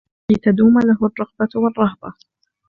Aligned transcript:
لِتَدُومَ 0.31 0.79
لَهُ 0.79 0.97
الرَّغْبَةُ 1.09 1.49
وَالرَّهْبَةُ 1.55 2.13